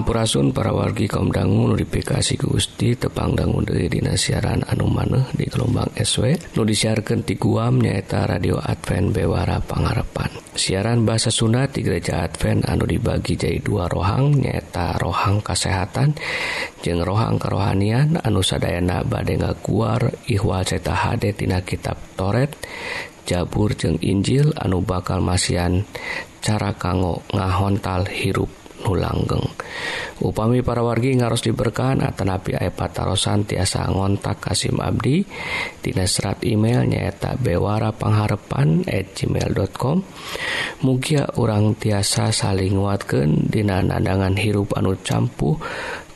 Hampurasun 0.00 0.56
para 0.56 0.72
wargi 0.72 1.04
kaum 1.04 1.28
dangu 1.28 1.68
notifikasi 1.68 2.40
Gusti 2.40 2.96
tepangdanggu 2.96 3.60
Dedina 3.68 4.16
siaran 4.16 4.64
anu 4.64 4.88
maneh 4.88 5.28
di 5.36 5.44
gelombang 5.44 5.92
SW 5.92 6.56
nu 6.56 6.64
disiarkan 6.64 7.20
di 7.20 7.36
guam 7.36 7.84
nyaeta 7.84 8.24
radio 8.24 8.56
Advent 8.56 9.12
Bewara 9.12 9.60
Pangarepan 9.60 10.56
siaran 10.56 11.04
bahasa 11.04 11.28
Sunda 11.28 11.68
di 11.68 11.84
gereja 11.84 12.24
Advent 12.24 12.64
anu 12.64 12.88
dibagi 12.88 13.36
jadi 13.36 13.60
dua 13.60 13.92
rohang 13.92 14.40
nyaeta 14.40 14.96
rohang 14.96 15.44
kesehatan 15.44 16.16
jeng 16.80 17.04
rohang 17.04 17.36
kerohanian 17.36 18.16
anu 18.24 18.40
sadayana 18.40 19.04
bade 19.04 19.36
keluar 19.60 20.16
ihwal 20.32 20.64
ceta 20.64 20.96
HD 20.96 21.44
tina 21.44 21.60
kitab 21.60 22.00
Toret 22.16 22.56
Jabur 23.28 23.76
jeng 23.76 24.00
Injil 24.00 24.56
anu 24.56 24.80
bakal 24.80 25.20
masian 25.20 25.84
cara 26.40 26.72
kanggo 26.72 27.20
ngahontal 27.36 28.08
hirup. 28.08 28.48
nulanggeng 28.84 29.46
upami 30.20 30.60
para 30.60 30.84
wargi 30.84 31.16
ngaros 31.16 31.44
diberkahan 31.44 32.04
atanapi 32.04 32.56
aya 32.56 32.70
patarosan 32.70 33.48
tiasa 33.48 33.88
ngontak 33.88 34.40
Kasim 34.40 34.76
Abdi. 34.78 35.24
Dina 35.80 36.04
serat 36.04 36.44
email 36.44 36.84
nyaeta 36.84 37.40
bewara 37.40 37.92
pengharepan 37.96 38.84
at 38.84 39.16
gmail.com 39.16 40.04
mugia 40.84 41.24
orang 41.40 41.72
tiasa 41.72 42.28
saling 42.32 42.76
nguatkan 42.76 43.48
Dina 43.48 43.80
nadangan 43.80 44.36
hirup 44.36 44.76
anu 44.76 45.00
campuh 45.00 45.56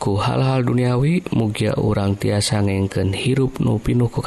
ku 0.05 0.21
hal-hal 0.21 0.61
duniawi 0.69 1.25
mugia 1.33 1.73
urang 1.81 2.13
tiasa 2.21 2.61
ngengken 2.61 3.17
hirup 3.17 3.57
nu 3.65 3.81
pinuh 3.81 4.13
ku 4.13 4.21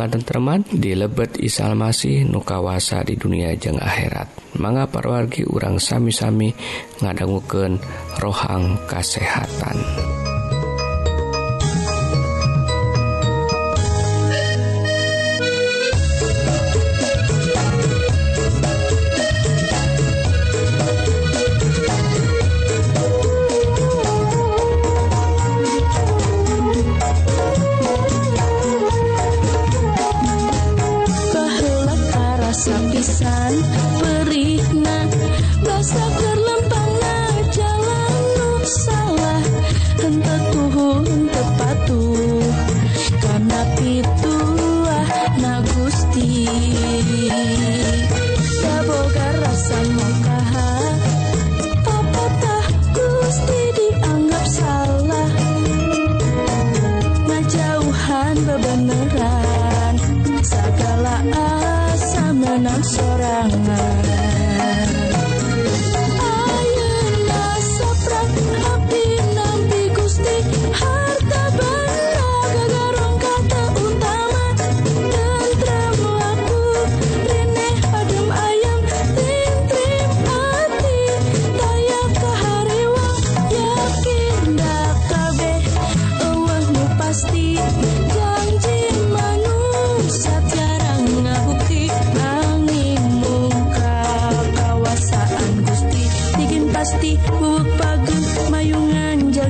di 0.74 0.98
lebet 0.98 1.38
Isal 1.38 1.78
Masih 1.78 2.26
nu 2.26 2.42
kawasa 2.42 3.06
di 3.06 3.14
dunia 3.14 3.54
jeng 3.54 3.78
akhirat 3.78 4.58
manga 4.58 4.90
parwargi 4.90 5.46
urang 5.46 5.78
sami-sami 5.78 6.50
ngadangguken 6.98 7.78
rohang 8.18 8.82
kasehatan. 8.90 9.78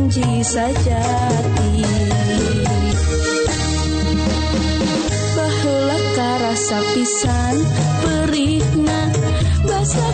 janji 0.08 0.44
sajati 0.44 1.84
Bahula 5.36 5.98
karasa 6.16 6.80
pisan 6.96 7.56
perihna 8.02 9.00
basa 9.68 10.08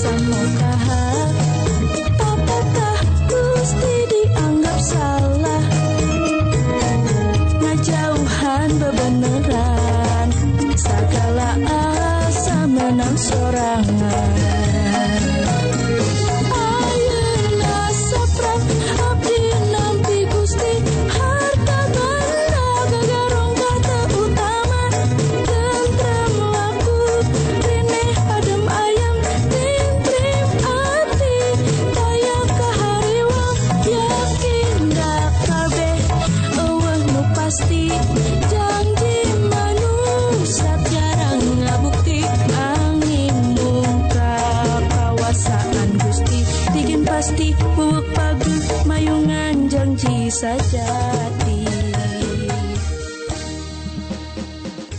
sa 0.00 0.10
mukha 0.26 1.43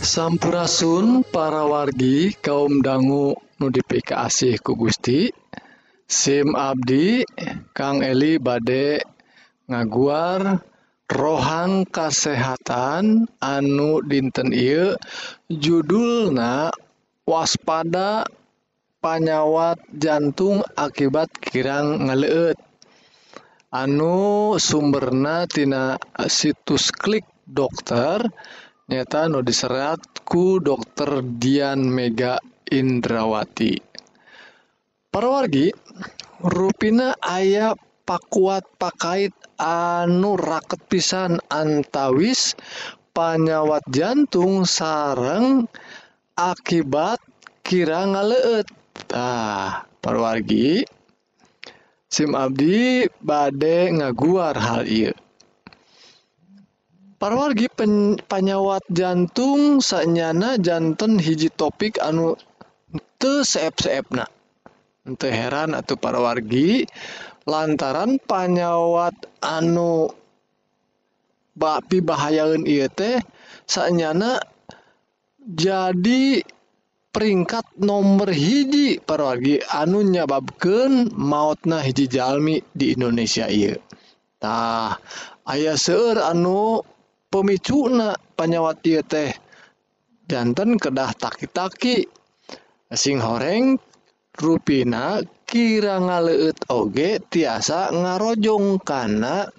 Sampurasun 0.05 1.25
para 1.25 1.65
wargi 1.65 2.37
kaum 2.37 2.77
dangu 2.85 3.33
nudifikasih 3.57 4.61
ku 4.61 4.77
Gusti. 4.77 5.33
SIM 6.05 6.53
Abdi 6.53 7.25
Kang 7.73 8.05
Eli 8.05 8.37
Bade 8.37 9.01
ngaguar 9.65 10.61
rohang 11.09 11.89
kasehatan 11.89 13.25
anu 13.41 14.05
dinten 14.05 14.53
I 14.53 14.93
judulna 15.49 16.69
waspada 17.25 18.29
panyawat 19.01 19.81
jantung 19.89 20.61
akibat 20.77 21.33
kirang 21.41 22.05
ngeleut 22.13 22.61
anu 23.73 24.53
sumbernatina 24.61 25.97
situs 26.29 26.93
klik 26.93 27.25
dokter 27.49 28.21
dan 28.21 28.33
nyata 28.85 29.25
nu 29.25 29.41
diserat 29.41 29.97
ku 30.21 30.61
Dian 31.41 31.81
Mega 31.89 32.37
Indrawati. 32.69 33.73
Parawargi 35.09 35.73
rupina 36.45 37.17
aya 37.17 37.73
pakuat 38.05 38.61
pakait 38.77 39.33
anu 39.57 40.37
raket 40.37 40.81
pisan 40.85 41.41
antawis 41.49 42.53
panyawat 43.15 43.81
jantung 43.89 44.67
sareng 44.67 45.65
akibat 46.37 47.17
kira 47.65 48.05
ngaleet 48.05 48.67
tah 49.09 49.89
parwargi 50.03 50.85
SIM 52.05 52.37
Abdi 52.37 53.09
bade 53.23 53.89
ngaguar 53.97 54.53
hal 54.59 54.85
ieu 54.85 55.24
wargi 57.33 57.65
pen, 57.73 58.21
panyawat 58.21 58.85
jantung 58.93 59.81
sanyana 59.81 60.61
jantan 60.61 61.17
hiji 61.17 61.49
topik 61.49 61.97
anu 61.97 62.37
te 63.17 63.41
seep-seepna. 63.41 64.29
Ente 65.09 65.33
heran 65.33 65.73
atau 65.73 65.97
para 65.97 66.21
wargi 66.21 66.85
lantaran 67.49 68.21
panyawat 68.21 69.17
anu 69.41 70.09
bapi 71.55 72.03
bahayaun 72.03 72.67
ieu 72.67 72.89
teh 72.91 73.21
saknyana 73.63 74.43
jadi 75.39 76.43
peringkat 77.15 77.79
nomor 77.79 78.27
hiji 78.33 78.99
para 78.99 79.31
wargi 79.31 79.63
anu 79.71 80.03
nyababkeun 80.03 81.15
mautna 81.15 81.79
hiji 81.79 82.11
jalmi 82.11 82.59
di 82.75 82.91
Indonesia 82.91 83.47
ieu. 83.47 83.79
Tah 84.41 84.99
aya 85.47 85.79
seueur 85.79 86.19
anu 86.19 86.83
pemicuna 87.35 88.15
panyawati 88.15 89.03
teh 89.03 89.35
janten 90.23 90.79
kedah 90.79 91.11
taki-taki 91.11 92.07
sing 92.95 93.19
horeng 93.19 93.75
ruina 94.39 95.19
kira 95.43 95.99
ngaleut 95.99 96.63
oge 96.71 97.19
tiasa 97.27 97.91
ngarojong 97.91 98.79
karena 98.79 99.51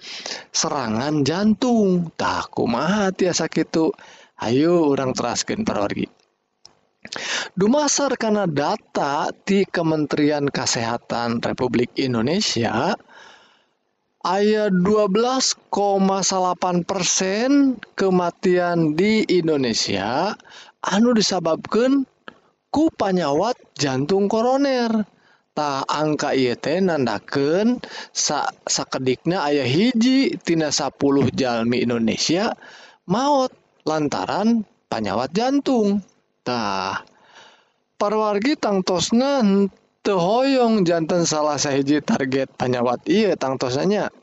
serangan 0.57 1.21
jantung. 1.21 2.09
Takku 2.17 2.65
ma 2.65 3.13
tiasa 3.13 3.53
gitu 3.53 3.93
Ayo 4.37 4.93
orang 4.93 5.17
terasken 5.17 5.65
perori. 5.65 6.05
Dumasar 7.57 8.21
karena 8.21 8.45
data 8.45 9.33
di 9.33 9.65
Kementerian 9.65 10.53
Kesehatan 10.53 11.41
Republik 11.41 11.97
Indonesia 11.97 12.93
ayat 14.27 14.75
12,8 14.83 15.71
persen 16.83 17.79
kematian 17.95 18.99
di 18.99 19.23
Indonesia 19.31 20.35
anu 20.83 21.15
disababkan 21.15 22.03
ku 22.75 22.91
panyawat 22.91 23.55
jantung 23.79 24.27
koroner. 24.27 25.07
Ta 25.57 25.89
angka 25.89 26.37
IET 26.37 26.85
nandaken 26.85 27.81
sa 28.13 28.45
sakedikna 28.69 29.49
ayah 29.49 29.65
hiji 29.65 30.37
tina 30.45 30.69
10 30.69 31.01
jalmi 31.33 31.81
Indonesia 31.81 32.53
maut 33.09 33.57
lantaran 33.89 34.69
panyawat 34.93 35.33
jantung. 35.33 36.05
Tah 36.45 37.01
parwargi 37.97 38.61
tangtosna 38.61 39.41
hoyong 40.15 40.87
jantan 40.87 41.27
salah 41.27 41.59
sahiji 41.59 41.99
target 41.99 42.53
penyawat 42.55 43.03
I 43.11 43.35
tangtosnya 43.35 44.15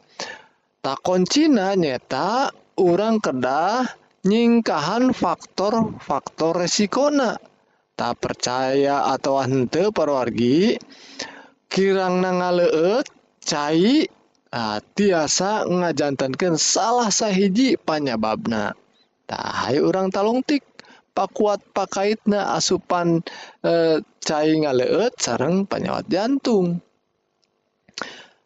takon 0.83 1.23
Cina 1.27 1.75
nyata 1.75 2.51
orang 2.79 3.23
kedah 3.23 3.87
nyingkahan 4.23 5.11
faktor-faktor 5.11 6.63
resikona. 6.63 7.39
Tak 7.93 8.25
percaya 8.25 9.13
atau 9.13 9.37
hente 9.37 9.93
perwargi 9.93 10.81
kirang 11.69 12.25
nangaleut 12.25 13.05
cai 13.45 14.09
nah, 14.49 14.81
tiasa 14.81 15.69
ngajantankan 15.69 16.57
salah 16.57 17.13
sahiji 17.13 17.77
panyababna. 17.77 18.73
Tak 19.29 19.39
nah, 19.39 19.77
orang 19.77 20.09
talongtik 20.09 20.65
pakuat 21.13 21.61
pakaitna 21.71 22.57
asupan 22.57 23.21
e, 23.61 24.01
cai 24.19 24.51
ngaleut 24.57 25.13
sarang 25.21 25.69
penyawat 25.69 26.09
jantung. 26.09 26.81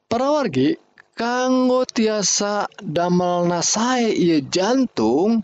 Para 0.08 0.28
wargi 0.36 0.76
kanggo 1.16 1.88
tiasa 1.88 2.68
damel 2.80 3.48
nasai 3.48 4.12
ia 4.14 4.40
jantung 4.44 5.42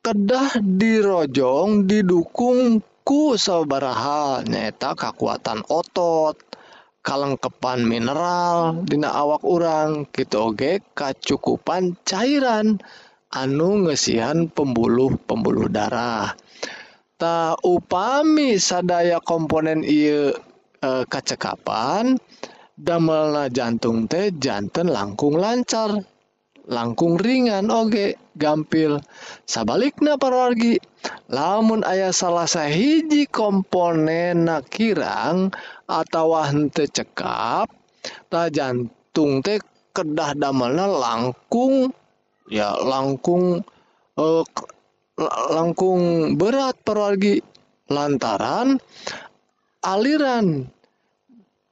kedah 0.00 0.58
dirojong 0.64 1.84
didukung 1.84 2.80
ku 3.04 3.36
sabaraha 3.36 4.40
nyaeta 4.44 4.96
kekuatan 4.96 5.64
otot 5.68 6.36
kalengkepan 7.00 7.84
mineral 7.84 8.80
dina 8.84 9.12
awak 9.12 9.44
urang 9.44 10.08
gitu 10.12 10.52
oge 10.52 10.84
kacukupan 10.92 11.96
cairan. 12.04 12.76
dan 12.76 13.09
anu 13.30 13.86
ngesihan 13.86 14.50
pembuluh-pembuluh 14.50 15.70
darah. 15.70 16.34
Tak 17.20 17.62
upami 17.62 18.56
sadaya 18.56 19.20
komponen 19.20 19.84
I 19.84 19.98
e, 20.08 20.32
eh, 20.80 21.04
kacekapan 21.04 22.16
damelna 22.80 23.52
jantung 23.52 24.08
teh 24.08 24.32
jantan 24.32 24.88
langkung 24.88 25.36
lancar 25.36 26.00
langkung 26.70 27.20
ringan 27.20 27.68
Oge 27.68 28.16
gampil. 28.38 29.02
Sabaliknya 29.44 30.16
parorgi 30.16 30.80
lamun 31.28 31.84
ayah 31.84 32.14
salah 32.14 32.48
sahiji 32.48 33.28
komponen 33.28 34.48
kirang 34.72 35.52
atau 35.84 36.40
hente 36.40 36.88
cekap 36.88 37.68
tak 38.32 38.48
jantung 38.56 39.44
teh 39.44 39.60
kedah 39.92 40.32
damelna 40.38 40.88
langkung 40.88 41.92
ya 42.50 42.74
langkung 42.82 43.62
eh, 44.18 44.44
langkung 45.54 46.34
berat 46.34 46.76
perwargi 46.82 47.40
lantaran 47.86 48.76
aliran 49.80 50.68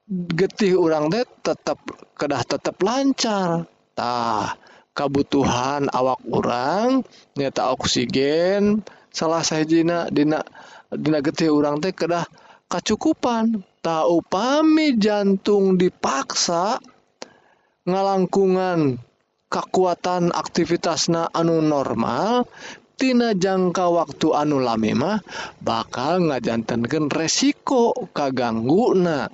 getih 0.09 0.81
orang 0.81 1.13
teh 1.13 1.25
tetap 1.45 1.79
kedah 2.17 2.43
tetap 2.49 2.77
lancar. 2.81 3.69
Tah 3.93 4.57
kebutuhan 4.97 5.93
awak 5.93 6.23
orang 6.33 7.05
nyata 7.37 7.71
oksigen 7.77 8.83
salah 9.13 9.45
sahjina 9.45 10.09
dina 10.09 10.41
dina 10.91 11.19
getih 11.21 11.53
orang 11.53 11.85
teh 11.85 11.93
kedah 11.93 12.25
kacukupan. 12.73 13.61
Tak 13.79 14.05
upami 14.11 14.99
jantung 14.99 15.79
dipaksa 15.79 16.83
ngalangkungan 17.87 19.01
kekuatan 19.49 20.33
aktivitasna 20.33 21.33
anu 21.33 21.61
normal 21.65 22.45
tina 23.01 23.33
jangka 23.33 23.89
waktu 23.89 24.37
anu 24.37 24.61
lame 24.61 24.93
mah 24.93 25.19
bakal 25.61 26.29
ngajantankan 26.29 27.09
resiko 27.09 27.93
kagangguna 28.13 29.33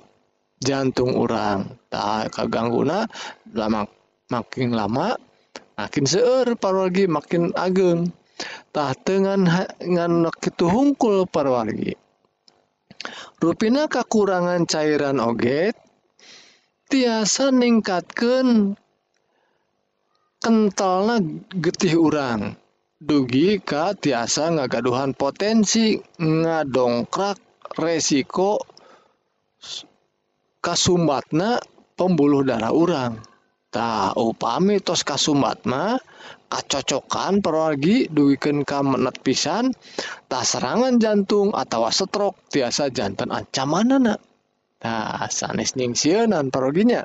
jantung 0.59 1.13
orang 1.19 1.67
tak 1.91 2.31
kagangguna 2.31 3.07
lama 3.51 3.87
makin 4.31 4.71
lama 4.73 5.15
makin 5.75 6.05
seueur 6.07 6.55
parwargi 6.55 7.05
makin 7.05 7.51
ageng. 7.55 8.09
Tah 8.71 8.91
dengan 8.91 9.47
ngan 9.79 10.27
kitu 10.43 10.67
hungkul 10.67 11.23
parwargi. 11.27 11.95
Rupina 13.39 13.87
kekurangan 13.87 14.67
cairan 14.67 15.23
oge 15.23 15.71
tiasa 16.91 17.55
ningkatkan 17.55 18.75
kentalna 20.45 21.17
getih 21.57 21.97
urang. 21.97 22.53
Dugi 23.01 23.57
ka 23.65 23.97
tiasa 23.97 24.53
ngagaduhan 24.53 25.17
potensi 25.17 25.97
ngadongkrak 26.21 27.41
resiko 27.81 28.61
kasumbatna 30.61 31.57
pembuluh 31.97 32.45
darah 32.45 32.69
urang. 32.69 33.17
Tak 33.73 34.15
upami 34.21 34.79
tos 34.85 35.01
kasumbat 35.01 35.65
mah 35.65 35.97
kacocokan 36.45 37.41
perwargi 37.41 38.07
dugikan 38.07 38.61
ka 38.61 38.85
menat 38.85 39.19
pisan 39.25 39.73
tak 40.29 40.45
serangan 40.45 41.01
jantung 41.01 41.51
atau 41.51 41.89
stroke 41.89 42.47
tiasa 42.53 42.93
jantan 42.93 43.33
ancaman 43.33 43.99
anak 43.99 44.23
nah 44.79 45.27
sanes 45.27 45.73
ningsieun 45.75 46.31
perwarginya 46.53 47.03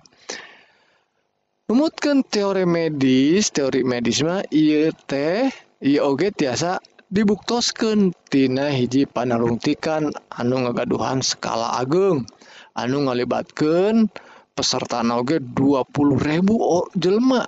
Numutkan 1.70 2.26
teori 2.26 2.66
medis 2.66 3.54
teori 3.54 3.86
medis 3.86 4.26
mah 4.26 4.42
iya 4.50 4.90
teh, 4.90 5.54
IT 5.78 6.02
oge 6.02 6.34
tiasa 6.34 6.82
dibuktoskentina 7.06 8.74
hiji 8.74 9.06
panarungtikan 9.06 10.10
anu 10.34 10.66
ngagaduhan 10.66 11.22
skala 11.22 11.78
ageng. 11.78 12.26
Anu 12.74 13.06
ngalibatkan 13.06 14.10
peserta 14.50 15.06
noge 15.06 15.38
20.000 15.38 16.42
oh, 16.58 16.90
jelma 16.98 17.46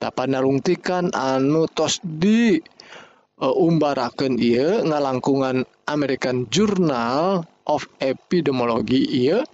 dapat 0.00 0.32
narungtikan 0.32 1.12
anu 1.12 1.68
tos 1.68 2.00
di 2.00 2.56
eh, 2.56 3.44
uh, 3.44 3.52
umbaraken 3.52 4.40
ia 4.40 4.80
ngalangkungan 4.80 5.68
American 5.84 6.48
Journal 6.48 7.44
of 7.68 7.84
Epidemiology 8.00 9.28
ieu 9.28 9.44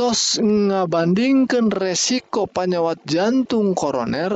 tos 0.00 0.40
ngabandingkan 0.40 1.68
resiko 1.68 2.48
panyawat 2.48 3.04
jantung 3.04 3.76
koroner 3.76 4.32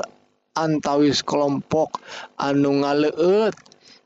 antawis 0.52 1.24
kelompok 1.24 2.04
anu 2.36 2.84
ngaleut. 2.84 3.56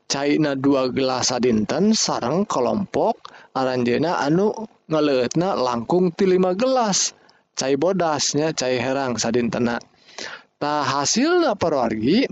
China 0.07 0.55
dua 0.55 0.87
gelas 0.89 1.35
dinten 1.37 1.93
sarang 1.93 2.47
kelompok 2.47 3.29
Aranjena 3.53 4.23
anu 4.23 4.55
ngaleutna 4.87 5.53
langkung 5.53 6.15
ti 6.15 6.25
5 6.25 6.55
gelas. 6.55 7.11
Cai 7.59 7.75
bodasnya 7.75 8.55
cai 8.55 8.79
herang 8.79 9.19
sadintena 9.19 9.83
tak 10.63 10.87
hasilna 10.87 11.59
perwargi 11.59 12.23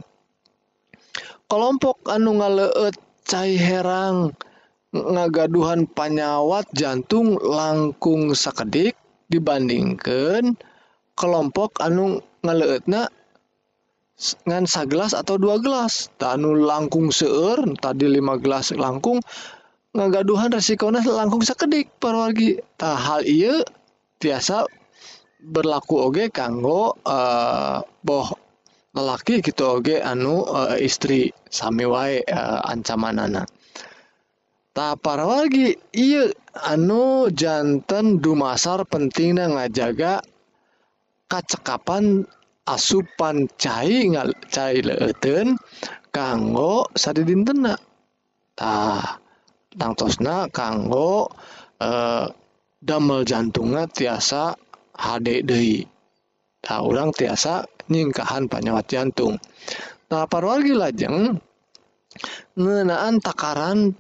kelompok 1.52 2.08
anu 2.08 2.40
ngaleut 2.40 2.96
cai 3.28 3.60
herang 3.60 4.32
ngagaduhan 4.96 5.84
panyawat 5.84 6.64
jantung 6.72 7.36
langkung 7.36 8.32
sakedik 8.32 8.96
dibandingkan 9.28 10.56
kelompok 11.18 11.80
anu 11.84 12.24
ngeleutna 12.46 13.12
ngan 14.50 14.66
sagelas 14.66 15.14
atau 15.14 15.38
dua 15.38 15.62
gelas. 15.62 16.10
Tanu 16.18 16.58
langkung 16.58 17.14
seur 17.14 17.62
tadi 17.78 18.10
lima 18.10 18.40
gelas 18.42 18.74
langkung 18.74 19.22
ngagaduhan 19.98 20.54
resikonya 20.54 21.02
langkung 21.06 21.42
sekedik 21.42 21.90
perwargi 21.98 22.62
tah 22.78 22.98
hal 22.98 23.26
iya 23.26 23.66
biasa 24.22 24.70
berlaku 25.42 26.06
oge 26.06 26.30
kanggo 26.30 26.98
uh, 27.02 27.82
boh 28.06 28.30
lelaki 28.94 29.42
gitu 29.42 29.82
oge 29.82 30.02
anu 30.02 30.46
uh, 30.46 30.78
istri 30.78 31.34
sami 31.50 31.86
wae 31.86 32.22
eh, 32.22 32.34
uh, 32.34 32.62
ancaman 32.66 33.22
anak 33.22 33.50
tak 34.78 35.02
para 35.02 35.26
wargi 35.26 35.78
iya 35.94 36.30
anu 36.62 37.30
jantan 37.34 38.22
dumasar 38.22 38.84
pentingna 38.90 39.52
ngajaga 39.54 40.22
kacekapan 41.28 42.26
asupan 42.68 43.48
cai 43.56 44.12
ngal 44.12 44.32
leuteun 44.58 45.56
kanggo 46.12 46.90
sadidintenna 46.98 47.78
dintentah 47.78 49.22
tangtosna 49.78 50.50
kanggo 50.50 51.30
eh, 51.80 52.26
damel 52.82 53.22
jantungna 53.26 53.86
tiasa 53.86 54.58
HD 54.98 55.46
deui. 55.46 55.86
Tah 56.58 56.82
urang 56.82 57.14
tiasa 57.14 57.64
nyingkahan 57.88 58.50
panyawat 58.50 58.86
jantung. 58.90 59.38
Nah 60.10 60.26
parwargi 60.26 60.74
lajeng 60.74 61.38
ngeunaan 62.58 63.22
takaran 63.22 63.94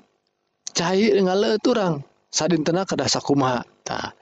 cai 0.73 1.13
ngaleut 1.21 1.63
urang. 1.69 1.95
sadintena 2.37 2.85
kedasa 2.85 3.17
kumaha 3.17 3.65
tah 3.81 4.13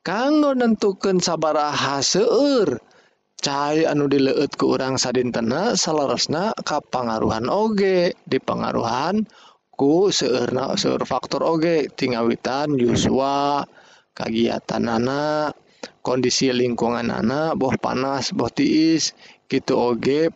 kanggo 0.00 0.56
nentukeun 0.56 1.20
sabaraha 1.20 2.00
seueur 2.00 2.80
cai 3.44 3.84
anu 3.84 4.08
dileut 4.08 4.48
ku 4.56 4.72
urang 4.72 4.96
sadintena 4.96 5.76
salarasna 5.76 6.56
kapangaruhan 6.64 7.52
oge 7.52 8.16
dipengaruhan 8.24 9.28
ku 9.76 10.08
seueurna 10.08 10.72
seueur 10.80 11.04
faktor 11.04 11.44
oge 11.44 11.92
tingawitan 11.92 12.80
yuswa 12.80 13.68
kagiatan 14.16 14.88
anak 14.88 15.52
kondisi 16.00 16.48
lingkungan 16.48 17.12
anak 17.12 17.60
boh 17.60 17.76
panas 17.76 18.32
boh 18.32 18.48
tiis 18.48 19.12
gitu 19.52 19.76
oge 19.76 20.32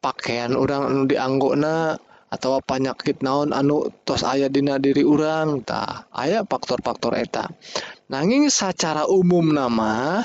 pakaian 0.00 0.56
orang 0.56 0.88
anu 0.88 1.02
dianggona 1.04 2.00
atau 2.28 2.60
penyakit 2.60 3.24
naon 3.24 3.56
anu 3.56 3.88
tos 4.04 4.20
ayah 4.24 4.52
dina 4.52 4.76
diri 4.76 5.00
urangtah 5.00 6.12
ayah 6.16 6.44
faktor-faktor 6.44 7.16
eta. 7.16 7.48
Nanging 8.08 8.52
secara 8.52 9.08
umum 9.08 9.52
nama 9.52 10.24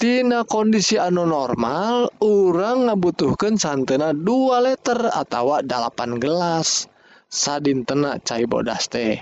Tina 0.00 0.48
kondisi 0.48 0.96
anu 0.96 1.28
normal 1.28 2.08
orang 2.24 2.88
ngabutuhkan 2.88 3.60
santena 3.60 4.16
dua 4.16 4.64
liter 4.64 4.96
atau 4.96 5.60
8 5.60 6.16
gelas. 6.16 6.88
Sadin 7.28 7.84
tena 7.84 8.16
cai 8.16 8.48
bodas 8.48 8.88
teh. 8.88 9.20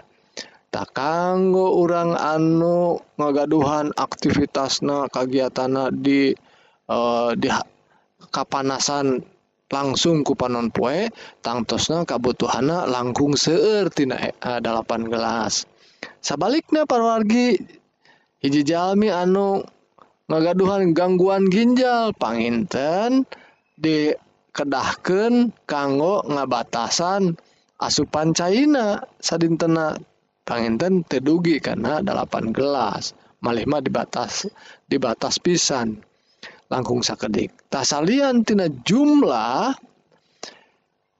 Tak 0.70 0.94
kanggo 0.94 1.82
orang 1.82 2.14
anu 2.14 3.02
ngagaduhan 3.18 3.90
aktivitasna 3.90 5.10
kagiatana 5.10 5.90
di 5.90 6.30
uh, 6.86 7.34
di 7.34 7.50
kapanasan 8.30 9.18
langsung 9.68 10.24
ku 10.24 10.32
panon 10.32 10.72
poe 10.72 11.12
tangtosna 11.44 12.08
kabutuhana 12.08 12.88
langkung 12.88 13.36
seueur 13.36 13.92
tina 13.92 14.16
eh, 14.16 14.60
dalapan 14.64 15.04
gelas. 15.08 15.68
Sabaliknya 16.24 16.88
parwargi 16.88 17.58
hiji 18.40 18.62
jalmi 18.64 19.12
anu 19.12 19.62
ngagaduhan 20.28 20.96
gangguan 20.96 21.48
ginjal 21.52 22.16
panginten 22.16 23.28
di 23.76 24.12
kedahken 24.52 25.54
kanggo 25.68 26.24
ngabatasan 26.26 27.36
asupan 27.78 28.34
China 28.34 28.98
sadintena 29.22 29.94
panginten 30.42 31.04
tedugi 31.06 31.60
karena 31.60 32.00
delapan 32.00 32.50
gelas. 32.50 33.12
Malih 33.38 33.70
mah 33.70 33.78
dibatas 33.78 34.50
dibatas 34.90 35.38
pisan. 35.38 36.02
langkung 36.68 37.00
sakedik 37.00 37.52
tasaliantina 37.72 38.68
jumlah 38.84 39.76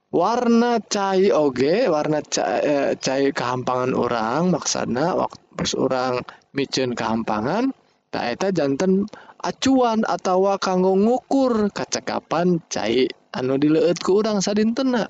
warna 0.09 0.81
cair 0.89 1.33
oge 1.33 1.85
warna 1.89 2.21
cair, 2.25 2.61
eh, 2.65 2.91
cair 2.97 3.29
kehampangan 3.33 3.93
orang 3.93 4.49
maksana 4.53 5.13
waktu 5.13 5.41
pas 5.53 5.73
orang 5.75 6.13
micen 6.55 6.95
kehampangan 6.95 7.69
taeta 8.09 8.49
jantan 8.49 9.05
acuan 9.43 10.01
atau 10.07 10.49
kanggo 10.57 10.97
ngukur 10.97 11.69
kacakapan 11.69 12.57
cair 12.67 13.11
anu 13.33 13.61
dileut 13.61 13.97
ke 13.97 14.09
urang 14.09 14.41
sadintena. 14.41 15.05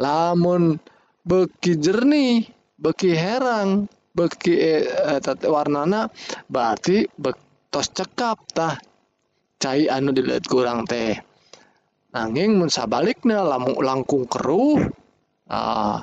Lamun 0.00 0.80
beki 1.24 1.76
jernih 1.76 2.48
beki 2.80 3.12
herang 3.12 3.88
beki 4.16 4.54
e, 4.56 4.72
eh, 4.88 5.20
eh, 5.20 5.50
warnana 5.50 6.08
berarti 6.48 7.04
bek 7.20 7.36
tos 7.68 7.92
cekap 7.92 8.40
tah 8.56 8.74
cai 9.60 9.86
anu 9.86 10.10
dilihat 10.16 10.48
kurang 10.48 10.88
teh. 10.88 11.20
Nanging 12.16 12.58
mun 12.58 12.72
sabalikna 12.72 13.44
lamun 13.46 13.78
langkung 13.84 14.26
keruh 14.26 14.82
ah 15.46 16.02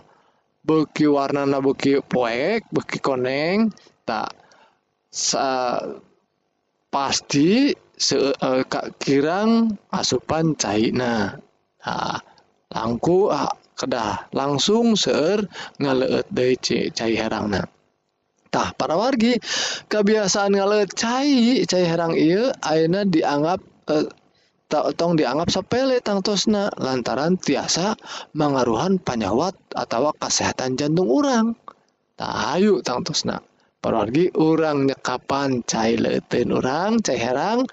beki 0.63 1.09
warnana 1.09 1.59
beki 1.59 2.05
poek 2.05 2.69
beki 2.71 2.97
koneng 3.03 3.73
tak 4.07 4.31
sa, 5.11 5.81
pasti 6.87 7.75
se, 7.97 8.15
uh, 8.31 8.63
kirang 9.01 9.75
asupan 9.91 10.55
caina. 10.55 11.35
Nah 11.81 12.15
langku 12.71 13.27
uh, 13.33 13.51
kedah 13.77 14.33
langsung 14.33 14.97
ser 14.97 15.45
ngaleet 15.77 16.27
deui 16.33 16.55
ci 16.57 16.89
cai 16.91 17.13
herangna 17.13 17.65
Tah 18.47 18.71
para 18.75 18.95
wargi 18.95 19.35
kebiasaan 19.91 20.55
ngale 20.55 20.87
cai 20.91 21.63
cai 21.67 21.83
herang 21.83 22.15
ieu 22.15 22.51
Aina 22.63 23.03
dianggap 23.03 23.59
eh, 23.91 24.07
tong 24.69 25.15
dianggap 25.15 25.47
sepele 25.47 26.03
tangtosna 26.03 26.67
lantaran 26.75 27.39
tiasa 27.39 27.95
mengaruhan 28.35 28.99
panyawat 28.99 29.55
atau 29.71 30.11
kesehatan 30.15 30.75
jantung 30.75 31.07
orang 31.07 31.55
tahayu 32.19 32.83
tangtosna 32.83 33.39
pergi 33.79 34.33
orang 34.35 34.91
nyekapan 34.91 35.63
cai 35.63 35.95
leuteun 35.95 36.51
orang 36.51 36.99
cai 36.99 37.15
herang 37.15 37.63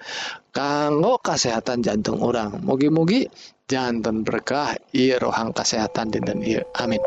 kanggo 0.55 1.19
kesehatan 1.19 1.83
jantung 1.83 2.23
orang 2.23 2.63
mugi-mugi 2.63 3.27
jantan 3.67 4.23
berkah 4.23 4.77
iya 4.95 5.19
rohang 5.19 5.51
kesehatan 5.51 6.15
dinten 6.15 6.39
iya 6.45 6.63
amin. 6.79 7.03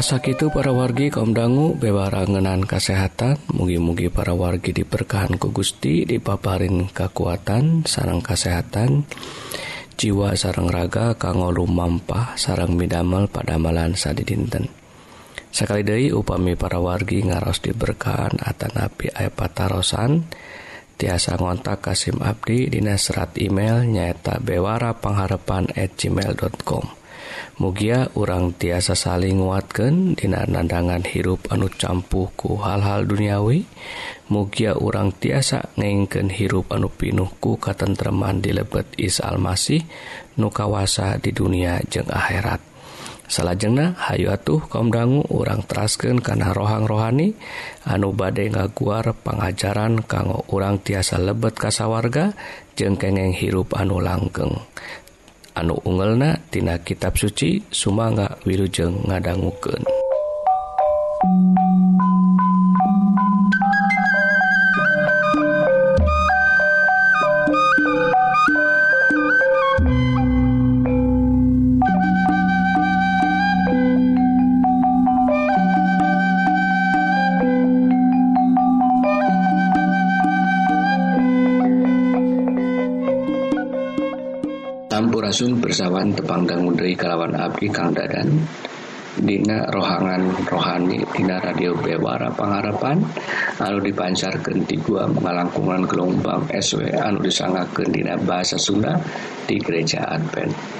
Tasak 0.00 0.32
itu 0.32 0.48
para 0.48 0.72
wargi 0.72 1.12
kaum 1.12 1.36
dangu 1.36 1.76
bewara 1.76 2.24
ngenan 2.24 2.64
kesehatan. 2.64 3.36
Mugi-mugi 3.52 4.08
para 4.08 4.32
wargi 4.32 4.72
diberkahan 4.72 5.36
ku 5.36 5.52
Gusti 5.52 6.08
dipaparin 6.08 6.88
kekuatan 6.88 7.84
sarang 7.84 8.24
kesehatan. 8.24 9.04
Jiwa 10.00 10.32
sarang 10.40 10.72
raga 10.72 11.20
kanggo 11.20 11.52
lumampah 11.52 12.32
sarang 12.40 12.80
midamel 12.80 13.28
pada 13.28 13.60
malan 13.60 13.92
sadi 13.92 14.24
dinten 14.24 14.72
sekali 15.52 15.84
deui 15.84 16.16
upami 16.16 16.56
para 16.56 16.80
wargi 16.80 17.20
ngaros 17.20 17.60
diberkahan 17.60 18.40
atanapi 18.40 19.12
aya 19.12 19.28
patarosan. 19.28 20.24
Tiasa 20.96 21.36
ngontak 21.36 21.84
Kasim 21.84 22.24
Abdi 22.24 22.72
dina 22.72 22.96
serat 22.96 23.36
email 23.36 23.84
nyaeta 23.84 24.40
bewara 24.40 24.96
pangharapan 24.96 25.68
at 25.76 25.92
gmail.com 26.00 26.99
Mugia 27.60 28.08
urang 28.16 28.56
tiasa 28.56 28.96
saling 28.96 29.44
nguatkan 29.44 30.16
dina 30.16 30.48
nandangan 30.48 31.04
hirup 31.04 31.44
anu 31.52 31.68
campuhku 31.68 32.56
hal-hal 32.56 33.04
duniawi 33.04 33.68
Mugia 34.32 34.80
urang 34.80 35.12
tiasa 35.12 35.68
ngengken 35.76 36.32
hirup 36.32 36.72
anu 36.72 36.88
pinuhku 36.88 37.60
katentreman 37.60 38.40
di 38.40 38.56
lebet 38.56 38.88
Isa 38.96 39.28
Almasih 39.28 39.84
nu 40.40 40.48
kawasa 40.48 41.20
di 41.20 41.36
dunia 41.36 41.84
jeung 41.84 42.08
akhirat. 42.08 42.64
Salahjengna 43.28 43.92
Hayu 44.08 44.32
atuh 44.32 44.64
kaum 44.64 44.88
dangu 44.88 45.20
urang 45.28 45.60
terasken 45.60 46.24
karena 46.24 46.56
rohang 46.56 46.88
rohani 46.88 47.36
anu 47.84 48.16
badai 48.16 48.56
ngaguar 48.56 49.12
pengajaran 49.20 50.00
kanggo 50.08 50.48
urang 50.48 50.80
tiasa 50.80 51.20
lebet 51.20 51.60
kasawarga 51.60 52.32
jeng 52.72 52.96
kengeng 52.96 53.36
hirup 53.36 53.76
anu 53.76 54.00
langgeng. 54.00 54.64
anu 55.54 55.74
ungelnatina 55.84 56.78
kitab 56.82 57.16
suci 57.16 57.62
Sumanga 57.70 58.38
Wilujeng 58.46 59.06
ngadangguken 59.06 59.82
sawan 85.80 86.12
tepangdang 86.12 86.68
mudri 86.68 86.92
kalawan 86.92 87.32
abdi 87.32 87.72
Kang 87.72 87.96
Dadan. 87.96 88.28
Dina 89.16 89.64
rohangan 89.72 90.28
rohani 90.44 91.00
Dina 91.08 91.40
radio 91.40 91.72
Bewara 91.72 92.28
pengharapan 92.30 93.00
anu 93.58 93.80
dipancarkan 93.80 94.68
di 94.68 94.76
gua 94.76 95.08
mengalangkungan 95.08 95.88
gelombang 95.88 96.44
SW 96.52 96.84
anu 97.00 97.24
disangakan 97.24 97.88
Dina 97.88 98.20
bahasa 98.20 98.60
Sunda 98.60 98.92
di 99.48 99.56
gereja 99.56 100.04
Advent. 100.04 100.79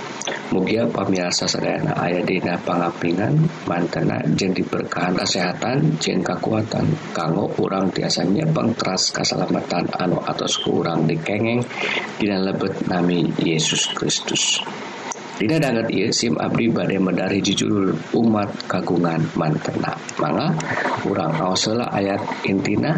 Mugia 0.52 0.84
pamirsa 0.84 1.48
sadayana 1.48 1.96
aya 1.96 2.20
dina 2.20 2.58
pangampingan 2.60 3.40
mantana 3.64 4.20
jeung 4.36 4.52
diberkahan 4.52 5.16
kesehatan 5.16 5.96
jeung 5.96 6.20
kekuatan 6.20 6.84
kanggo 7.16 7.48
urang 7.56 7.88
tiasa 7.88 8.28
nyepeng 8.28 8.76
teras 8.76 9.14
keselamatan 9.16 9.88
anu 9.96 10.20
atos 10.20 10.60
ku 10.60 10.84
urang 10.84 11.08
dikengeng 11.08 11.64
dina 12.20 12.36
lebet 12.36 12.84
nami 12.84 13.32
Yesus 13.40 13.88
Kristus. 13.96 14.60
Dina 15.40 15.56
danget 15.56 15.88
ieu 15.88 16.12
sim 16.12 16.36
abdi 16.36 16.68
bade 16.68 17.00
medari 17.00 17.40
jujur 17.40 17.96
umat 18.12 18.52
kagungan 18.68 19.24
mantena. 19.32 19.96
Mangga 20.20 20.52
urang 21.08 21.32
naos 21.32 21.64
ayat 21.72 22.20
intina 22.44 22.92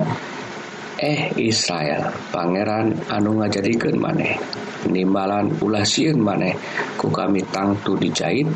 eh 1.03 1.35
Israel 1.35 2.15
Pangeran 2.31 2.95
anu 3.11 3.43
ngajadikan 3.43 3.99
maneh 3.99 4.39
nimbalan 4.87 5.51
ulah 5.59 5.83
sieun 5.83 6.23
maneh 6.23 6.55
ku 6.95 7.11
kami 7.11 7.43
tangtu 7.51 7.99
dijahit 7.99 8.47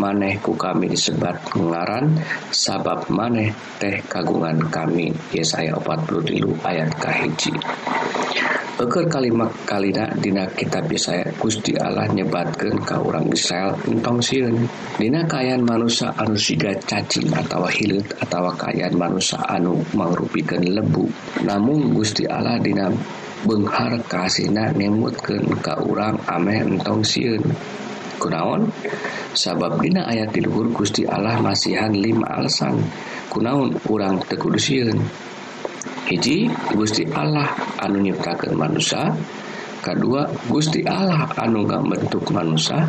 maneh 0.00 0.40
ku 0.40 0.56
kami 0.56 0.88
disebat 0.88 1.36
ngaran 1.52 2.16
sabab 2.48 3.04
maneh 3.12 3.52
teh 3.80 4.00
kagungan 4.08 4.60
kami. 4.72 5.12
Yesaya 5.32 5.76
40 5.76 6.60
ayat 6.64 6.90
kahiji. 7.00 7.52
Peker 8.80 9.12
kalimat 9.12 9.52
kalina 9.68 10.08
dina 10.16 10.48
kitab 10.56 10.88
Yesaya 10.88 11.28
Gusti 11.36 11.76
Allah 11.76 12.08
nyebatkan 12.08 12.80
ka 12.80 12.96
orang 12.96 13.28
Israel 13.28 13.76
entong 13.84 14.24
siun 14.24 14.56
Dina 14.96 15.28
kayan 15.28 15.68
manusia 15.68 16.16
anu 16.16 16.32
siga 16.40 16.72
cacing 16.88 17.28
atau 17.28 17.68
hilut 17.68 18.08
atau 18.24 18.48
kayan 18.56 18.96
manusia 18.96 19.36
anu 19.52 19.84
mangrupikan 19.92 20.64
lebu. 20.64 21.12
Namun 21.44 21.92
Gusti 21.92 22.24
Allah 22.24 22.56
dina 22.56 22.88
Benghar 23.44 24.00
kasina 24.08 24.72
nemutkan 24.72 25.44
ka 25.60 25.76
orang 25.84 26.16
ame 26.24 26.64
entong 26.64 27.04
siun 27.04 27.52
kunaon? 28.16 28.72
Sabab 29.36 29.76
dina 29.84 30.08
ayat 30.08 30.32
diluhur 30.32 30.72
Gusti 30.72 31.04
Allah 31.04 31.36
masihan 31.36 31.92
lima 31.92 32.32
alasan. 32.32 32.80
Kunaon? 33.28 33.76
Orang 33.92 34.24
sieun 34.56 34.96
hiji 36.08 36.48
Gusti 36.72 37.04
Allah 37.12 37.50
anu 37.82 38.00
nyiptakan 38.00 38.56
manusia 38.56 39.12
kedua 39.80 40.28
Gusti 40.48 40.84
Allah 40.84 41.24
anu 41.40 41.64
nggak 41.64 41.82
bentuk 41.88 42.28
manusia 42.32 42.84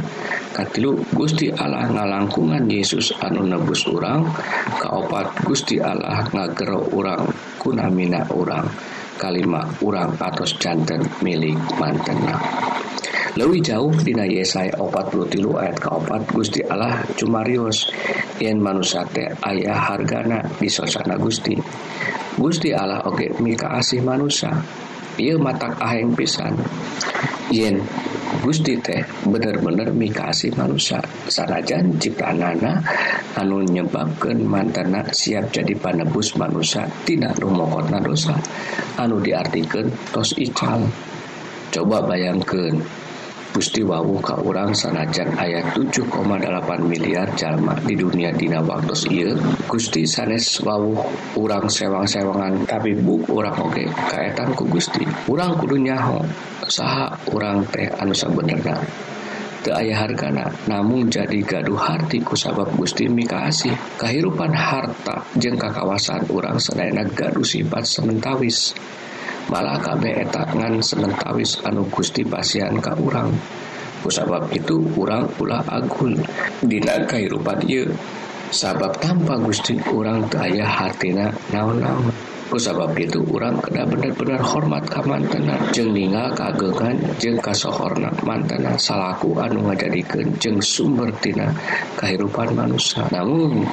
katilu 0.51 0.99
Gusti 1.15 1.47
Allah 1.51 1.87
ngalangkungan 1.87 2.67
Yesus 2.67 3.15
anu 3.23 3.47
nebus 3.47 3.87
orang 3.87 4.27
kaopat 4.79 5.31
Gusti 5.47 5.79
Allah 5.79 6.27
ngagero 6.35 6.91
orang 6.91 7.27
kunamina 7.55 8.27
orang 8.35 8.67
kalima 9.21 9.63
orang 9.85 10.17
atos 10.17 10.57
jantan 10.57 11.05
milik 11.21 11.53
mantena. 11.77 12.41
lebih 13.39 13.63
jauh 13.63 13.95
Dina 13.95 14.27
Yesaya 14.27 14.75
opat 14.75 15.15
tilu 15.31 15.55
ayat 15.55 15.79
keopat 15.79 16.27
Gusti 16.35 16.59
Allah 16.67 16.99
cumarius 17.15 17.87
yen 18.43 18.59
manusia 18.59 19.07
teh 19.07 19.31
ayah 19.47 19.79
hargana 19.79 20.43
di 20.59 20.67
sosana 20.67 21.15
Gusti. 21.15 21.55
Gusti 22.35 22.75
Allah 22.75 22.99
oke 23.07 23.15
okay, 23.15 23.29
mika 23.39 23.71
asih 23.79 24.03
manusia 24.03 24.51
ia 25.15 25.39
matak 25.39 25.79
aheng 25.79 26.11
pisan. 26.11 26.59
Yen 27.51 27.79
Gusti 28.43 28.75
teh 28.83 28.99
bener-bener 29.23 29.95
mikasi 29.95 30.51
manusia 30.55 30.99
sanajan 31.31 31.99
ciptaanana 31.99 32.83
anu 33.39 33.63
nyebabkan 33.63 34.43
mantana 34.43 35.07
siap 35.11 35.55
jadi 35.55 35.71
panebus 35.79 36.35
manusia 36.35 36.83
tina 37.07 37.31
rumokotna 37.39 38.03
dosa. 38.03 38.35
Anu 38.99 39.23
diartikan 39.23 39.87
tos 40.11 40.35
ical. 40.35 40.83
Coba 41.71 42.03
bayangkan 42.03 42.75
Gusti 43.51 43.83
Wawu 43.83 44.23
ka 44.23 44.39
urang 44.39 44.71
sanajan 44.71 45.35
ayat 45.35 45.75
7,8 45.75 46.07
miliar 46.87 47.27
jalma 47.35 47.75
di 47.83 47.99
dunia 47.99 48.31
Dina 48.31 48.63
waktu 48.63 48.95
Ieu. 49.11 49.35
Gusti 49.67 50.07
sanes 50.07 50.63
Wawu 50.63 50.95
urang 51.35 51.67
sewang-sewangan 51.67 52.63
tapi 52.63 52.95
bu 52.95 53.19
orang 53.27 53.59
oke 53.59 53.75
okay. 53.75 53.87
kaetan 54.07 54.55
ku 54.55 54.63
Gusti. 54.71 55.03
Urang 55.27 55.59
kudu 55.59 55.83
nyaho 55.83 56.23
saha 56.63 57.11
urang 57.35 57.67
teh 57.67 57.91
anu 57.91 58.15
sabenerna. 58.15 58.79
Ayah 59.61 60.07
hargana 60.07 60.49
namun 60.65 61.11
jadi 61.11 61.37
gaduh 61.45 61.77
hatiku 61.77 62.33
sabab 62.33 62.73
Gusti 62.73 63.05
Mikasih 63.11 63.99
kehidupan 63.99 64.55
harta 64.55 65.27
jengka 65.37 65.69
kawasan 65.69 66.25
orang 66.33 66.57
Senaina 66.57 67.03
gaduh 67.05 67.45
sifat 67.45 67.83
sementawis. 67.83 68.73
malah 69.51 69.75
kabeh 69.83 70.23
etangan 70.23 70.79
sementawis 70.79 71.59
anu 71.67 71.83
Gusti 71.91 72.23
pasian 72.23 72.79
ka 72.79 72.95
urang. 72.95 73.35
Kusabab 74.01 74.49
itu 74.49 74.81
urang 74.97 75.29
pula 75.35 75.61
Agung 75.67 76.17
dina 76.63 77.03
kairupat 77.05 77.67
ieu. 77.67 77.91
Sabab 78.49 78.97
tanpa 79.03 79.35
Gusti 79.37 79.75
urang 79.91 80.25
teu 80.31 80.39
aya 80.39 80.65
naon-naon. 81.51 82.09
Kusabab 82.51 82.91
itu 82.99 83.23
urang 83.31 83.55
kena 83.63 83.87
bener-bener 83.87 84.41
hormat 84.43 84.83
ka 84.83 84.99
mantena. 85.07 85.55
Jeung 85.71 85.95
ningal 85.95 86.35
jeng 86.35 86.99
jeung 87.15 87.37
kasohorna 87.39 88.11
mantena. 88.27 88.75
Salaku 88.75 89.39
anu 89.39 89.71
ngajadikeun 89.71 90.35
jeung 90.35 90.59
sumber 90.59 91.07
tina 91.23 91.47
manusia 92.51 93.07
namun 93.07 93.63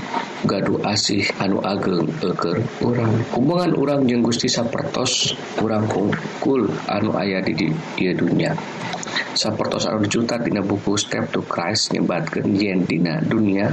gaduh 0.46 0.78
asih 0.86 1.26
anu 1.42 1.58
ageng 1.64 2.06
eker 2.22 2.62
orang 2.86 3.12
hubungan 3.34 3.70
orang 3.74 4.00
jeung 4.06 4.22
Gusti 4.22 4.46
sapertos 4.46 5.34
kurang 5.58 5.90
kungkul 5.90 6.70
anu 6.86 7.10
ayah 7.18 7.42
di 7.42 7.74
dia 7.98 8.12
dunia 8.14 8.54
sapertos 9.34 9.86
anu 9.90 10.06
dicutat 10.06 10.46
dina 10.46 10.62
buku 10.62 10.94
step 10.94 11.30
to 11.34 11.42
Christ 11.42 11.94
nyebatkan 11.94 12.54
yen 12.54 12.86
dina 12.86 13.18
dunia 13.22 13.70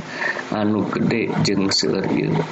anu 0.54 0.86
gede 0.90 1.30
jeng 1.46 1.70
seueur 1.70 2.06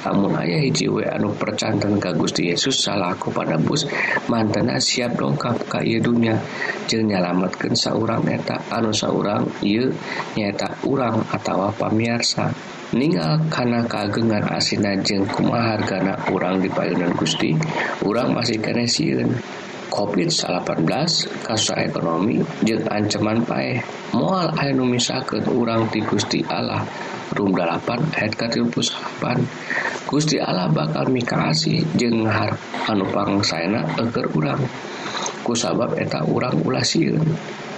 amun 0.06 0.34
aya 0.38 0.62
hiji 0.62 0.86
we 0.90 1.02
anu 1.06 1.34
percanten 1.34 1.98
ka 1.98 2.14
Gusti 2.14 2.50
Yesus 2.50 2.86
salaku 2.86 3.34
pada 3.34 3.58
bus 3.58 3.86
mantena 4.30 4.78
siap 4.78 5.18
dongkap 5.18 5.66
ka 5.66 5.78
ieu 5.82 5.98
dunia 5.98 6.38
jeung 6.86 7.10
nyalametkeun 7.10 7.74
saurang 7.74 8.26
eta. 8.28 8.60
Anu 8.70 8.90
saurang 8.90 9.46
ieu 9.62 9.90
nyaeta 10.34 10.82
urang 10.86 11.22
atawa 11.30 11.70
pamiarsa. 11.74 12.73
ningalkana 12.94 13.82
kagengan 13.90 14.46
asina 14.54 14.94
jeng 15.02 15.26
kumaha 15.26 15.74
hargana 15.74 16.14
urang 16.30 16.62
di 16.62 16.70
payunan 16.70 17.10
Gusti. 17.18 17.50
Urang 18.06 18.30
masih 18.30 18.62
kene 18.62 18.86
siun. 18.86 19.34
COVID-18 19.94 20.90
kasus 21.46 21.70
ekonomi 21.78 22.42
jeung 22.66 22.82
ancaman 22.90 23.46
pae 23.46 23.78
mual 24.10 24.50
aya 24.58 24.74
nu 24.74 24.90
misakeun 24.90 25.46
urang 25.54 25.86
ti 25.90 26.02
Gusti 26.02 26.42
Allah. 26.46 26.82
Rum 27.34 27.50
8 27.50 28.14
ayat 28.14 28.32
ke 28.38 28.46
38. 28.46 30.06
Gusti 30.06 30.38
Allah 30.38 30.70
bakal 30.70 31.10
mikasi 31.10 31.82
jeung 31.98 32.26
har 32.30 32.54
anu 32.86 33.06
pangsaena 33.10 33.86
eger 33.98 34.30
urang. 34.38 34.62
Ku 35.42 35.54
sabab 35.54 35.98
eta 35.98 36.22
urang 36.26 36.62
ulah 36.62 36.82
sieun 36.82 37.22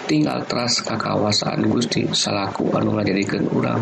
tinggal 0.07 0.44
teras 0.46 0.81
kakawasaan 0.87 1.66
Gusti 1.68 2.05
salaku 2.12 2.68
anu 2.76 2.96
ngajadikeun 2.96 3.48
urang. 3.52 3.81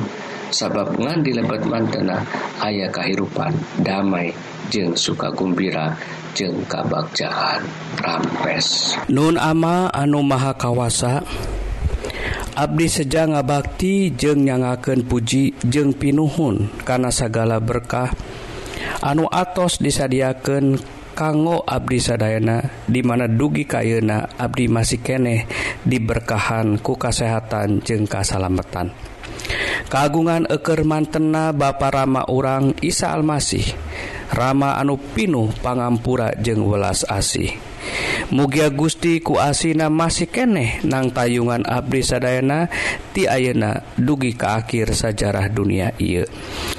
sabab 0.54 0.94
ngan 0.94 1.26
dilebat 1.26 1.66
mantena 1.66 2.22
ayah 2.62 2.86
kahirupan 2.94 3.50
damai 3.82 4.30
jeng 4.70 4.94
suka 4.94 5.34
gumbira 5.34 5.98
jeng 6.38 6.62
kabagjaan 6.70 7.66
rampes 7.98 8.94
Nun 9.10 9.34
ama 9.34 9.90
anu 9.90 10.22
maha 10.22 10.54
kawasa 10.54 11.26
Abdi 12.54 12.86
seja 12.86 13.26
ngabakti 13.26 14.14
jeng 14.14 14.46
nyangaken 14.46 15.02
puji 15.02 15.58
jeng 15.66 15.90
pinuhun 15.90 16.70
karena 16.86 17.10
segala 17.10 17.58
berkah 17.58 18.14
anu 19.02 19.26
atos 19.26 19.82
disadiaken 19.82 20.78
kanggo 21.18 21.66
Abdi 21.66 21.98
Sadayana 21.98 22.86
dimana 22.86 23.26
dugi 23.26 23.66
kayena 23.66 24.38
Abdi 24.38 24.70
masih 24.70 25.02
keneh 25.02 25.46
diberkahan 25.82 26.78
ku 26.82 26.98
kasehatan 26.98 27.82
jeng 27.86 28.06
kasalametan. 28.06 29.13
kagungan 29.90 30.46
eker 30.50 30.82
mantena 30.86 31.50
Bapak 31.50 31.92
Rama 31.94 32.22
urang 32.30 32.74
Isa 32.80 33.10
Almasih. 33.14 33.64
Rama 34.34 34.80
anu 34.80 34.98
pinuh 34.98 35.52
pangampura 35.62 36.34
jeung 36.38 36.66
welas 36.66 37.06
asih. 37.06 37.73
mugia 38.32 38.72
Gusti 38.72 39.20
ku 39.20 39.36
asina 39.36 39.92
masih 39.92 40.30
keneh 40.30 40.80
nang 40.86 41.12
tayungan 41.12 41.66
Abdi 41.68 42.00
Sadayana 42.00 42.72
ti 43.12 43.28
Ayeuna 43.28 43.84
dugi 43.94 44.32
ke 44.32 44.46
akhir 44.48 44.96
sajarah 44.96 45.52
dunia 45.52 45.92
Ieu. 46.00 46.24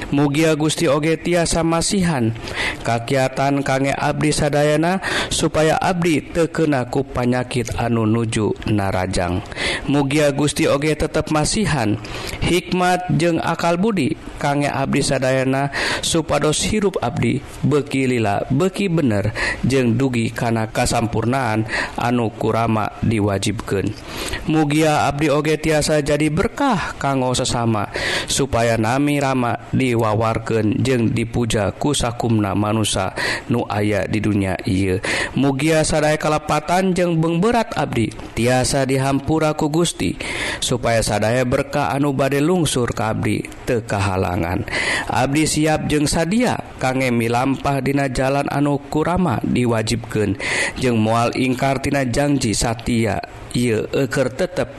Mugia 0.09 0.53
Gusti 0.55 0.85
Oge 0.89 1.17
tiasa 1.19 1.61
masihan 1.61 2.33
kakiatan 2.81 3.61
kangge 3.61 3.93
Abdi 3.93 4.31
Sadayana 4.31 5.03
supaya 5.29 5.77
Abdi 5.77 6.21
tekenaku 6.21 7.03
panyakit 7.05 7.75
anu 7.77 8.07
nuju 8.07 8.53
narajang. 8.69 9.43
Mugia 9.85 10.33
Gusti 10.33 10.65
Oge 10.65 10.95
tetap 10.97 11.29
masihan 11.29 11.99
hikmat 12.41 13.05
jeung 13.13 13.37
akal 13.43 13.77
Budi 13.77 14.17
kangge 14.41 14.71
Abdi 14.71 15.01
Sadayana 15.05 15.69
supados 16.01 16.63
hirup 16.65 16.97
Abdi 17.01 17.41
bekilila 17.61 18.45
beki 18.49 18.87
bener 18.89 19.35
jeung 19.65 19.99
dugi 19.99 20.31
kana 20.31 20.71
kas 20.71 20.94
kasampurnaan 20.95 21.67
anu 21.99 22.31
kurama 22.31 22.87
diwajibkan 23.03 23.91
mugia 24.47 25.11
Abdi 25.11 25.27
Oge 25.27 25.59
tiasa 25.59 25.99
jadi 25.99 26.31
berkah 26.31 26.95
kanggo 26.95 27.35
sesama 27.35 27.91
supaya 28.31 28.79
nami 28.79 29.19
Rama 29.19 29.59
diwawarken 29.75 30.79
jeng 30.79 31.11
dipuja 31.11 31.75
kusakumna 31.75 32.55
manusia 32.55 33.11
nu 33.51 33.67
aya 33.67 34.07
di 34.07 34.23
dunia 34.23 34.55
ia 34.63 35.03
mugia 35.35 35.83
sadai 35.83 36.15
kalepatan 36.15 36.95
jeng 36.95 37.19
bengberat 37.19 37.75
Abdi 37.75 38.15
tiasa 38.31 38.87
dihampuraku 38.87 39.67
Gusti 39.67 40.15
supaya 40.63 41.03
sadaya 41.03 41.43
berkah 41.43 41.91
anu 41.91 42.15
bade 42.15 42.39
lungsur 42.39 42.95
ke 42.95 43.03
Abdi 43.03 43.37
tekahalangan 43.67 44.63
Abdi 45.11 45.43
siap 45.43 45.91
jeng 45.91 46.07
sadia 46.07 46.55
kangge 46.79 47.11
milampah 47.11 47.83
dina 47.83 48.07
jalan 48.07 48.47
anu 48.47 48.79
kurama 48.87 49.43
diwajibkan 49.43 50.39
jeung 50.85 51.01
mual 51.01 51.33
ingkartina 51.33 52.05
janji 52.05 52.53
Satya. 52.53 53.17
Ia 53.55 53.87
eker 53.89 54.35
tetap 54.35 54.69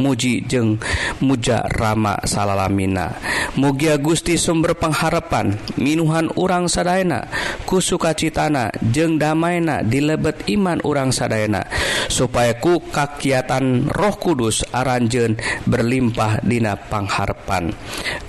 muji 0.00 0.46
jeung 0.48 0.80
muja 1.20 1.68
Rama 1.68 2.16
salalamina. 2.24 3.18
Mugia 3.52 4.00
Gusti 4.00 4.40
sumber 4.40 4.72
pengharapan 4.72 5.60
minuhan 5.76 6.32
urang 6.40 6.70
saddaena 6.70 7.28
ku 7.68 7.84
sukacitana 7.84 8.72
jeung 8.80 9.20
damaina 9.20 9.84
di 9.84 10.00
lebet 10.00 10.48
iman 10.48 10.80
urang 10.86 11.12
saddaena 11.12 11.68
supaya 12.08 12.56
ku 12.56 12.80
kakiatan 12.80 13.92
roh 13.92 14.16
kudus 14.16 14.64
aranjen 14.72 15.36
berlimpah 15.68 16.40
dina 16.40 16.80
pangharpan 16.80 17.76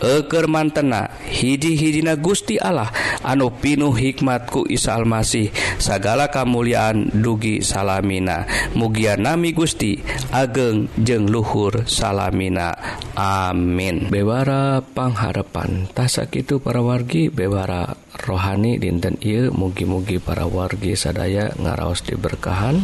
eker 0.04 0.52
mantena 0.52 1.08
hiji-hijina 1.24 2.20
Gusti 2.20 2.60
Allah 2.60 2.92
anu 3.24 3.54
pinuh 3.54 3.96
hikmatku 3.96 4.68
Isa 4.68 5.00
Almasih 5.00 5.56
segala 5.80 6.28
kemuliaan 6.34 7.13
dugi 7.14 7.62
salamina. 7.62 8.44
Mugia 8.74 9.16
nami 9.16 9.54
Gusti 9.54 10.02
ageng 10.34 10.90
jeng 11.00 11.30
Luhur 11.30 11.86
salamina. 11.86 12.74
Amin. 13.14 14.10
Bewara 14.10 14.82
pangharepan 14.82 15.88
tasak 15.94 16.34
itu 16.42 16.58
para 16.58 16.82
wargi 16.82 17.30
bewara 17.30 17.94
rohani 18.26 18.82
dinten 18.82 19.22
il 19.22 19.54
mugi-mugi 19.54 20.18
para 20.18 20.50
wargi 20.50 20.98
sadaya 20.98 21.54
ngaraos 21.56 22.04
diberkahan. 22.04 22.82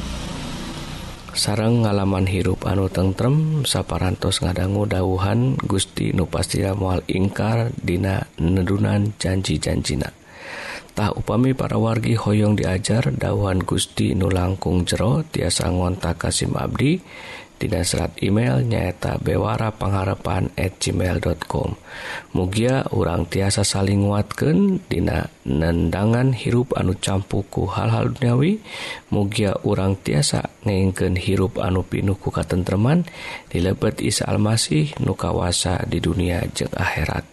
Sarang 1.30 1.86
ngalaman 1.86 2.26
hirup 2.26 2.66
anu 2.66 2.90
tentrem 2.90 3.62
saparantos 3.62 4.42
ngadanggu 4.42 4.90
dauhan 4.90 5.56
Gusti 5.62 6.10
Nupastia 6.10 6.74
mual 6.74 7.06
ingkar 7.06 7.70
Dina 7.78 8.26
nedunan 8.42 9.14
janji-janjina. 9.22 10.10
tak 11.00 11.16
upami 11.16 11.56
para 11.56 11.80
wargi 11.80 12.20
hoyong 12.20 12.60
diajar 12.60 13.16
dawan 13.16 13.64
Gusti 13.64 14.12
nulangkung 14.12 14.84
jero 14.84 15.24
tiasa 15.24 15.72
ngontak 15.72 16.20
Kasim 16.20 16.52
Abdi 16.60 17.00
Dina 17.60 17.84
serat 17.84 18.16
email 18.20 18.64
nyaeta 18.64 19.16
bewara 19.20 19.72
pengharapan 19.72 20.52
at 20.60 20.76
gmail.com 20.80 21.76
Mugia 22.36 22.88
urang 22.92 23.32
tiasa 23.32 23.64
saling 23.64 24.12
nguatkan 24.12 24.80
Dina 24.92 25.28
nendangan 25.48 26.36
hirup 26.36 26.76
anu 26.76 26.96
campuku 27.00 27.68
hal-hal 27.68 28.16
duniawi 28.16 28.60
Mugia 29.12 29.56
urang 29.64 30.00
tiasa 30.00 30.52
ngengken 30.68 31.16
hirup 31.16 31.64
anu 31.64 31.84
pinuku 31.84 32.32
katentreman 32.32 33.08
dilebet 33.52 34.00
Isa 34.04 34.28
Almasih 34.28 34.96
nukawasa 35.04 35.84
di 35.88 36.00
dunia 36.04 36.44
jeng 36.52 36.72
akhirat. 36.72 37.28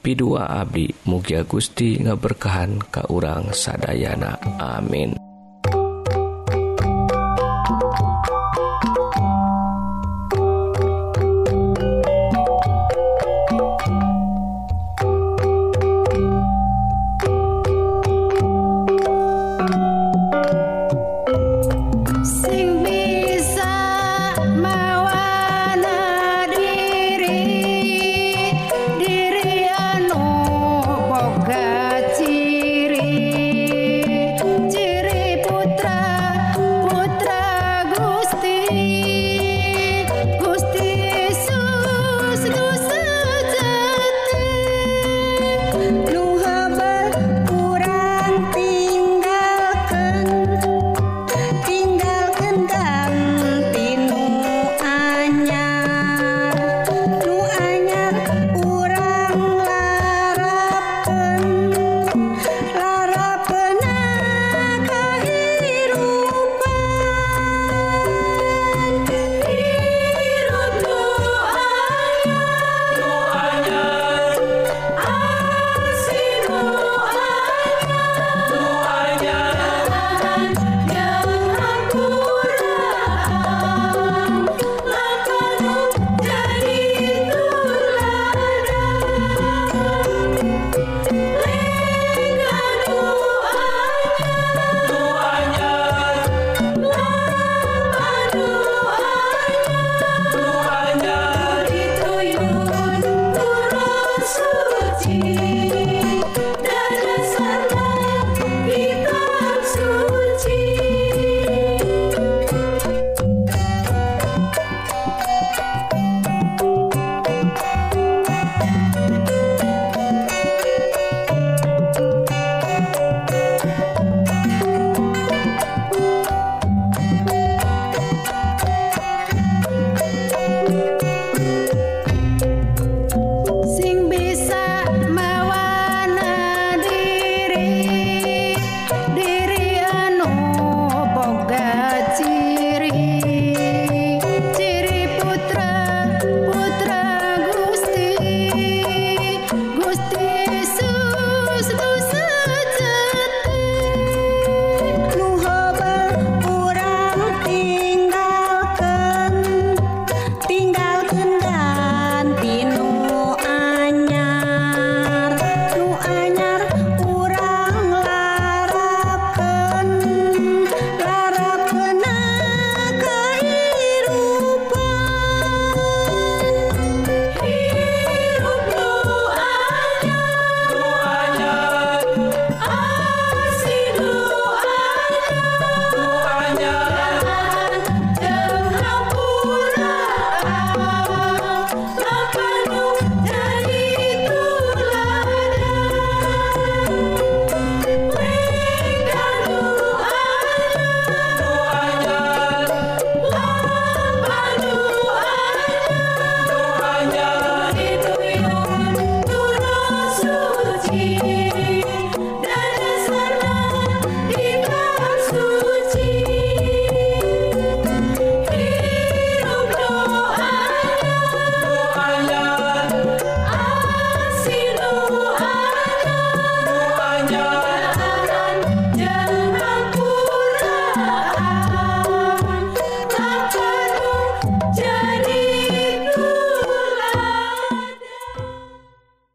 Pidua 0.00 0.48
Abdi 0.48 0.88
Mugia 1.06 1.44
Gusti 1.44 2.00
ngaberkahan 2.00 2.80
Ka 2.88 3.06
urang 3.12 3.52
Sadayana. 3.52 4.40
Amin. 4.58 5.29